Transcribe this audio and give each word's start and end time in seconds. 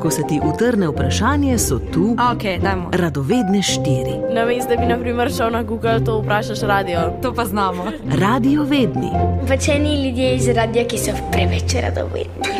Ko 0.00 0.10
se 0.10 0.22
ti 0.22 0.40
utrne 0.44 0.88
vprašanje, 0.88 1.58
so 1.58 1.78
tu 1.92 2.14
Ok, 2.32 2.42
dajmo. 2.62 2.88
radovedne 2.92 3.62
štiri. 3.62 4.14
Na 4.30 4.44
mestu, 4.44 4.68
da 4.68 4.76
bi 4.76 4.86
naprimer 4.86 5.32
šel 5.32 5.50
na 5.50 5.62
Google, 5.62 6.04
to 6.04 6.20
vprašaš 6.20 6.60
radio. 6.60 6.98
To 7.22 7.34
pa 7.34 7.44
znamo. 7.44 7.84
Radio 8.12 8.62
vedni. 8.62 9.10
Pačeni 9.48 10.06
ljudje 10.06 10.34
iz 10.34 10.48
radia, 10.48 10.84
ki 10.84 10.98
so 10.98 11.10
preveč 11.32 11.74
radovedni. 11.74 12.54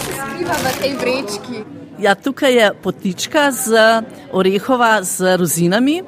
Skriva 0.00 0.54
v 0.54 0.80
tej 0.80 0.92
vrečki. 0.94 1.56
Ja, 1.98 2.14
tukaj 2.14 2.52
je 2.54 2.74
potička 2.74 3.50
z 3.50 3.68
orehova 4.32 5.02
z 5.02 5.36
rozinami. 5.36 6.02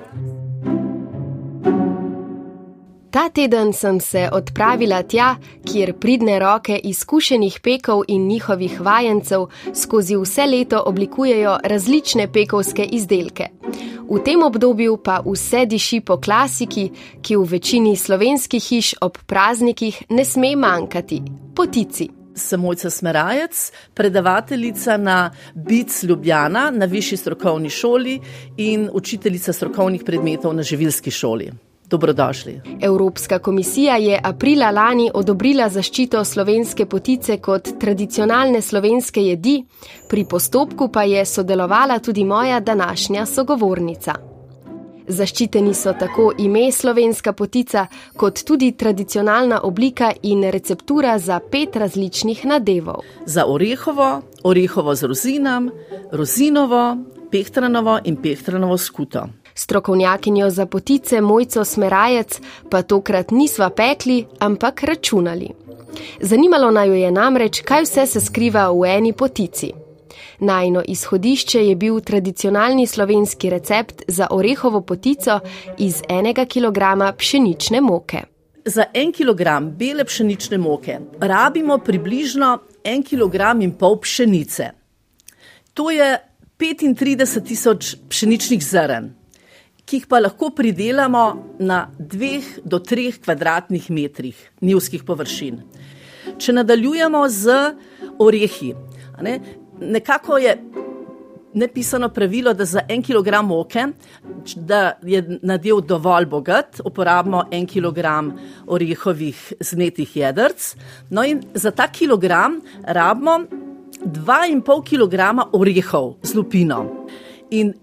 Ta 3.11 3.29
teden 3.29 3.73
sem 3.73 4.01
se 4.01 4.29
odpravila 4.33 5.03
tja, 5.03 5.33
kjer 5.67 5.97
pridne 5.99 6.39
roke 6.39 6.77
izkušenih 6.79 7.57
pekov 7.63 8.03
in 8.09 8.27
njihovih 8.27 8.81
vajencev 8.81 9.47
skozi 9.75 10.17
vse 10.17 10.47
leto 10.47 10.83
oblikujejo 10.87 11.57
različne 11.65 12.29
pekovske 12.33 12.85
izdelke. 12.85 13.49
V 14.11 14.19
tem 14.25 14.43
obdobju 14.43 14.97
pa 15.05 15.17
vse 15.27 15.65
diši 15.67 16.01
po 16.01 16.21
klasiki, 16.21 16.91
ki 17.23 17.37
v 17.37 17.49
večini 17.51 17.97
slovenskih 17.97 18.63
hiš 18.63 18.95
ob 19.01 19.19
praznikih 19.27 20.03
ne 20.09 20.25
sme 20.25 20.57
manjkati- 20.57 21.23
potici. 21.57 22.09
Sem 22.35 22.61
Mojca 22.61 22.91
Smerajec, 22.91 23.73
predavateljica 23.95 24.97
na 24.97 25.31
BIC 25.55 26.03
Ljubljana 26.03 26.71
na 26.71 26.87
višji 26.87 27.19
strokovni 27.19 27.71
šoli 27.71 28.21
in 28.57 28.89
učiteljica 28.93 29.53
strokovnih 29.53 30.03
predmetov 30.07 30.55
na 30.55 30.63
živilski 30.63 31.11
šoli. 31.11 31.51
Dobrodošli. 31.91 32.61
Evropska 32.83 33.39
komisija 33.39 33.97
je 33.97 34.21
aprila 34.25 34.71
lani 34.71 35.11
odobrila 35.15 35.69
zaščito 35.69 36.25
slovenske 36.25 36.87
potice 36.87 37.39
kot 37.43 37.69
tradicionalne 37.81 38.61
slovenske 38.63 39.23
jedi, 39.23 39.57
pri 40.09 40.25
postopku 40.25 40.89
pa 40.93 41.03
je 41.03 41.25
sodelovala 41.27 41.99
tudi 41.99 42.25
moja 42.25 42.61
današnja 42.61 43.27
sogovornica. 43.27 44.15
Zaščiteni 45.09 45.75
so 45.75 45.91
tako 45.99 46.29
ime 46.39 46.69
slovenska 46.73 47.33
potica, 47.33 47.87
kot 48.17 48.45
tudi 48.47 48.71
tradicionalna 48.79 49.61
oblika 49.67 50.13
in 50.23 50.45
receptura 50.51 51.19
za 51.19 51.41
pet 51.51 51.77
različnih 51.77 52.45
nadevov. 52.47 53.03
Za 53.27 53.47
orehovo, 53.47 54.23
orehovo 54.43 54.95
z 54.95 55.11
rozinam, 55.11 55.71
rozinovo, 56.13 56.97
pehtranovo 57.31 57.99
in 58.05 58.23
pehtranovo 58.23 58.79
skuto. 58.79 59.27
Strokovnjakinjo 59.55 60.51
za 60.51 60.67
potice 60.67 61.21
Mojco 61.21 61.65
Smerajec 61.65 62.41
pa 62.71 62.83
tokrat 62.83 63.31
nisva 63.31 63.71
pekli, 63.71 64.27
ampak 64.39 64.83
računali. 64.83 65.49
Zanimalo 66.21 66.71
naju 66.71 66.95
je 66.95 67.11
namreč, 67.11 67.61
kaj 67.61 67.83
vse 67.83 68.07
se 68.07 68.21
skriva 68.21 68.71
v 68.71 68.85
eni 68.85 69.13
potici. 69.13 69.73
Najno 70.41 70.83
izhodišče 70.89 71.67
je 71.67 71.77
bil 71.77 72.01
tradicionalni 72.01 72.87
slovenski 72.87 73.51
recept 73.51 74.03
za 74.09 74.27
orehovo 74.31 74.81
potico 74.81 75.41
iz 75.79 76.03
enega 76.09 76.45
kilograma 76.45 77.13
pšenične 77.13 77.81
moke. 77.81 78.23
Za 78.65 78.85
en 78.95 79.13
kilogram 79.13 79.71
bele 79.77 80.05
pšenične 80.05 80.59
moke 80.59 80.99
rabimo 81.21 81.79
približno 81.79 82.59
en 82.85 83.03
kilogram 83.03 83.63
in 83.63 83.73
pol 83.73 84.01
pšenice. 84.01 84.71
To 85.75 85.91
je 85.91 86.19
35 86.59 87.45
tisoč 87.47 87.95
pšeničnih 88.09 88.65
zrn, 88.65 89.11
ki 89.91 89.99
jih 89.99 90.07
pa 90.07 90.21
lahko 90.23 90.53
pridelamo 90.55 91.25
na 91.59 91.81
dveh 91.99 92.61
do 92.63 92.79
treh 92.79 93.17
kvadratnih 93.19 93.89
metrih 93.91 94.39
njivskih 94.63 95.03
površin. 95.03 95.57
Če 96.39 96.55
nadaljujemo 96.55 97.25
z 97.29 97.57
orehi, 98.23 98.71
ne, 99.27 99.35
nekako 99.81 100.39
je 100.39 100.55
nepisano 101.59 102.13
pravilo, 102.15 102.55
da 102.55 102.65
za 102.65 102.85
en 102.89 103.03
kilogram 103.03 103.51
moke, 103.51 103.89
da 104.55 104.93
je 105.03 105.25
nadev 105.43 105.83
dovolj 105.83 106.31
bogat, 106.31 106.81
uporabimo 106.85 107.43
en 107.51 107.67
kilogram 107.67 108.31
orehovih 108.71 109.43
zmetih 109.61 110.17
jedrc. 110.23 110.71
No 111.11 111.27
in 111.27 111.43
za 111.55 111.75
ta 111.75 111.91
kilogram 111.91 112.61
rabimo 112.87 113.41
dva 114.07 114.45
in 114.47 114.63
pol 114.63 114.87
kilograma 114.87 115.51
orehov 115.53 116.21
z 116.23 116.39
lupino. 116.39 116.85
In 117.51 117.75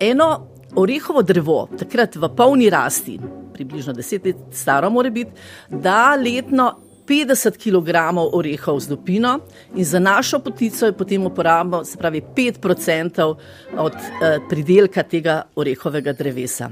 eno 0.00 0.55
orehovo 0.76 1.22
drevo, 1.22 1.68
takrat 1.78 2.16
v 2.16 2.28
polni 2.36 2.70
rasti, 2.70 3.18
približno 3.52 3.92
deset 3.96 4.24
let 4.24 4.36
staro 4.52 4.90
mora 4.90 5.10
biti, 5.10 5.32
da 5.70 6.14
letno 6.14 6.74
50 7.06 7.56
kg 7.56 8.18
orehov 8.34 8.80
z 8.80 8.90
lupino 8.90 9.38
in 9.74 9.84
za 9.84 9.98
našo 9.98 10.38
potico 10.38 10.86
je 10.86 10.92
potem 10.92 11.26
uporabimo, 11.26 11.84
se 11.84 11.98
pravi, 11.98 12.22
5% 12.36 13.34
od 13.76 13.94
eh, 13.94 14.38
pridelka 14.48 15.02
tega 15.02 15.42
orehovega 15.54 16.12
drevesa. 16.12 16.70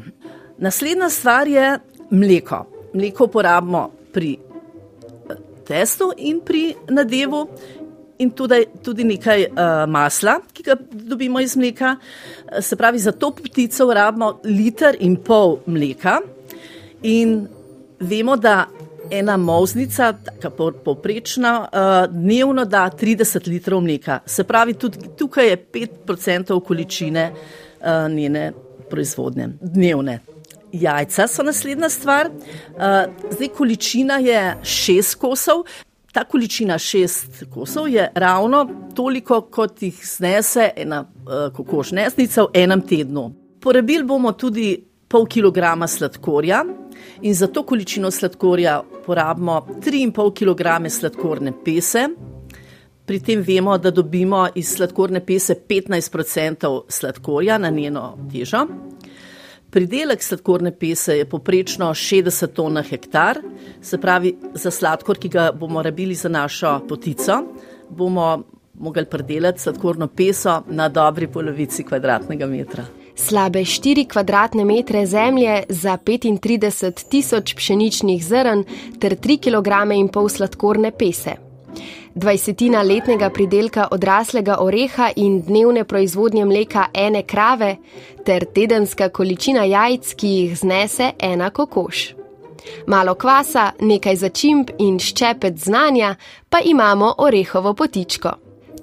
Naslednja 0.59 1.09
stvar 1.11 1.49
je 1.49 1.79
mleko. 2.11 2.65
Mleko 2.95 3.25
uporabimo 3.25 3.91
pri 4.13 4.35
eh, 4.35 5.35
testu 5.67 6.13
in 6.17 6.41
pri 6.41 6.75
nadevu. 6.89 7.49
In 8.19 8.31
tudi, 8.31 8.61
tudi 8.83 9.05
nekaj 9.05 9.49
uh, 9.49 9.85
masla, 9.91 10.37
ki 10.55 10.63
ga 10.63 10.77
dobimo 10.93 11.41
iz 11.43 11.57
mleka. 11.57 11.97
Se 12.63 12.77
pravi, 12.77 12.99
za 12.99 13.13
to 13.13 13.33
ptico 13.35 13.89
rabimo 13.95 14.39
liter 14.45 14.97
in 15.01 15.17
pol 15.17 15.59
mleka. 15.67 16.21
In 17.03 17.41
vemo, 17.99 18.37
da 18.37 18.67
ena 19.11 19.37
moznica, 19.37 20.13
tako 20.41 20.71
povprečna, 20.85 21.55
uh, 21.61 22.15
dnevno 22.15 22.65
da 22.65 22.91
30 23.01 23.49
litrov 23.49 23.83
mleka. 23.83 24.21
Se 24.27 24.45
pravi, 24.45 24.75
tudi 24.75 24.99
tukaj 25.19 25.49
je 25.49 25.57
5% 26.07 26.61
količine 26.61 27.33
uh, 27.33 28.13
njene 28.13 28.53
proizvodnje, 28.91 29.49
dnevne. 29.61 30.21
Jajca 30.73 31.27
so 31.27 31.43
naslednja 31.43 31.89
stvar. 31.89 32.31
Uh, 32.31 32.81
zdaj, 33.31 33.49
količina 33.49 34.19
je 34.23 34.55
6 34.63 35.19
kosov. 35.19 35.67
Ta 36.15 36.25
količina 36.25 36.79
šest 36.79 37.45
kosov 37.51 37.89
je 37.89 38.13
ravno 38.15 38.69
toliko, 38.95 39.41
kot 39.41 39.83
jih 39.83 40.01
znese 40.07 40.71
ena 40.77 41.01
uh, 41.03 41.53
kokošnesnica 41.57 42.43
v 42.43 42.47
enem 42.55 42.81
tednu. 42.87 43.33
Porabili 43.61 44.05
bomo 44.07 44.33
tudi 44.33 44.77
pol 45.09 45.27
kilograma 45.27 45.87
sladkorja 45.87 46.65
in 47.23 47.35
za 47.35 47.47
to 47.47 47.63
količino 47.67 48.11
sladkorja 48.11 48.83
porabimo 49.07 49.67
3,5 49.87 50.31
kg 50.39 50.91
sladkorne 50.91 51.53
pese. 51.65 52.09
Pri 53.07 53.21
tem 53.21 53.43
vemo, 53.43 53.79
da 53.79 53.91
dobimo 53.91 54.47
iz 54.55 54.71
sladkorne 54.77 55.27
pese 55.27 55.55
15% 55.69 56.81
sladkorja 56.89 57.59
na 57.59 57.71
njeno 57.71 58.19
težo. 58.33 58.67
Pridelek 59.75 60.23
sladkorne 60.23 60.71
pese 60.79 61.17
je 61.19 61.25
poprečno 61.27 61.89
60 61.99 62.53
ton 62.55 62.73
na 62.73 62.83
hektar, 62.83 63.41
se 63.83 63.99
pravi, 63.99 64.37
za 64.55 64.71
sladkor, 64.71 65.19
ki 65.19 65.29
ga 65.29 65.49
bomo 65.53 65.83
rabili 65.83 66.15
za 66.15 66.29
našo 66.29 66.77
potico, 66.89 67.41
bomo 67.91 68.43
mogli 68.75 69.05
pridelati 69.11 69.62
sladkorno 69.62 70.07
peso 70.07 70.61
na 70.69 70.89
dobri 70.89 71.27
polovici 71.27 71.83
kvadratnega 71.83 72.47
metra. 72.47 72.85
Slabe 73.17 73.65
4 73.65 74.07
kvadratne 74.12 74.65
metre 74.65 75.07
zemlje 75.07 75.62
za 75.69 75.99
35 76.06 77.09
tisoč 77.11 77.55
pšeničnih 77.55 78.25
zrn 78.25 78.65
ter 79.01 79.19
3 79.19 79.39
kg 79.43 79.99
in 79.99 80.09
pol 80.09 80.29
sladkorne 80.29 80.93
pese. 80.99 81.44
Dvajsetina 82.15 82.83
letnega 82.83 83.31
pridelka 83.31 83.89
odraslega 83.91 84.57
oreha 84.61 85.09
in 85.17 85.41
dnevne 85.43 85.85
proizvodnje 85.85 86.45
mleka 86.45 86.87
ene 86.95 87.23
krave 87.23 87.77
ter 88.25 88.45
tedenska 88.45 89.09
količina 89.09 89.65
jajc, 89.65 90.15
ki 90.15 90.29
jih 90.29 90.59
znese 90.59 91.11
ena 91.19 91.51
kokoš. 91.51 92.15
Malo 92.87 93.15
kvasa, 93.15 93.73
nekaj 93.81 94.17
začimb 94.17 94.71
in 94.79 94.99
ščepet 94.99 95.59
znanja, 95.59 96.15
pa 96.49 96.61
imamo 96.65 97.15
orehovo 97.19 97.75
potičko. 97.75 98.31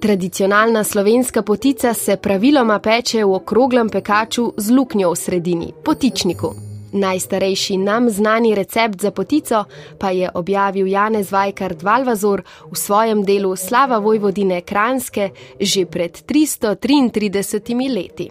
Tradicionalna 0.02 0.84
slovenska 0.84 1.42
potica 1.42 1.94
se 1.94 2.18
praviloma 2.18 2.80
peče 2.80 3.24
v 3.24 3.34
okroglem 3.34 3.90
pekaču 3.90 4.54
z 4.58 4.72
luknjo 4.72 5.12
v 5.12 5.16
sredini, 5.16 5.72
potičniku. 5.86 6.71
Najstarejši 6.92 7.78
nam 7.78 8.10
znani 8.10 8.56
recept 8.56 9.02
za 9.02 9.12
potico 9.12 9.64
pa 9.98 10.10
je 10.10 10.30
objavil 10.34 10.88
Janez 10.88 11.32
Vajkard 11.32 11.82
Valvazor 11.82 12.44
v 12.72 12.76
svojem 12.76 13.24
delu 13.24 13.56
Slava 13.56 13.98
Vojvodine 13.98 14.62
Kranske 14.62 15.30
že 15.60 15.86
pred 15.86 16.12
333 16.28 17.96
leti. 17.96 18.30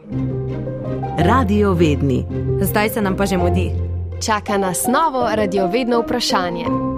Radio 1.18 1.72
vedni. 1.72 2.26
Zdaj 2.60 2.88
se 2.88 3.00
nam 3.00 3.16
pa 3.16 3.26
že 3.26 3.36
mudi. 3.36 3.70
Čaka 4.26 4.58
nas 4.58 4.86
novo 4.86 5.28
radiovedno 5.34 6.00
vprašanje. 6.00 6.89